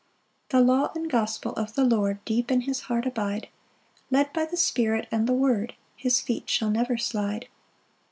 5 0.49 0.57
The 0.57 0.61
law 0.65 0.91
and 0.95 1.07
gospel 1.07 1.51
of 1.53 1.75
the 1.75 1.83
Lord 1.83 2.25
Deep 2.25 2.49
in 2.49 2.61
his 2.61 2.79
heart 2.89 3.05
abide; 3.05 3.49
Led 4.09 4.33
by 4.33 4.45
the 4.45 4.57
Spirit 4.57 5.07
and 5.11 5.27
the 5.27 5.33
word, 5.33 5.75
His 5.95 6.19
feet 6.21 6.49
shall 6.49 6.71
never 6.71 6.97
slide. 6.97 7.47